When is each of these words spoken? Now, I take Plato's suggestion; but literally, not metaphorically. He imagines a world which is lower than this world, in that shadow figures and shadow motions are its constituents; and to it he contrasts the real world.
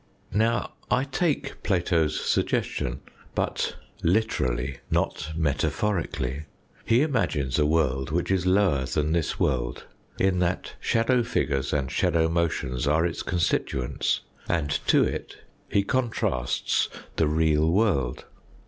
Now, 0.33 0.73
I 0.89 1.03
take 1.03 1.61
Plato's 1.61 2.19
suggestion; 2.19 3.01
but 3.35 3.75
literally, 4.01 4.77
not 4.89 5.33
metaphorically. 5.35 6.45
He 6.83 7.03
imagines 7.03 7.59
a 7.59 7.67
world 7.67 8.09
which 8.09 8.31
is 8.31 8.47
lower 8.47 8.85
than 8.87 9.11
this 9.11 9.39
world, 9.39 9.83
in 10.17 10.39
that 10.39 10.73
shadow 10.79 11.21
figures 11.21 11.71
and 11.71 11.91
shadow 11.91 12.27
motions 12.29 12.87
are 12.87 13.05
its 13.05 13.21
constituents; 13.21 14.21
and 14.49 14.71
to 14.87 15.03
it 15.03 15.37
he 15.69 15.83
contrasts 15.83 16.89
the 17.17 17.27
real 17.27 17.69
world. 17.71 18.25